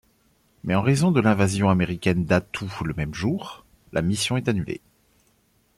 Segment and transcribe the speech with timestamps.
[0.63, 4.81] Mais en raison de l'invasion américaine d'Attu le même jour, la mission est annulée.